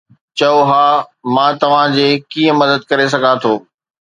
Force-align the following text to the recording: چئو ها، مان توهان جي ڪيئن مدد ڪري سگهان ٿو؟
چئو 0.37 0.59
ها، 0.69 0.85
مان 1.35 1.51
توهان 1.61 1.89
جي 1.97 2.07
ڪيئن 2.31 2.55
مدد 2.63 2.81
ڪري 2.91 3.05
سگهان 3.13 3.37
ٿو؟ 3.43 3.53